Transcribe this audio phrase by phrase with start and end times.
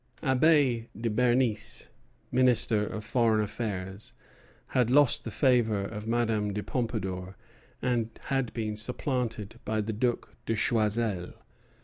[0.23, 1.89] Abbé de Bernis,
[2.31, 4.15] Minister of Foreign Affairs,
[4.69, 7.37] had lost the favor of Madame de Pompadour,
[7.83, 11.33] and had been supplanted by the Duc de Choiseul.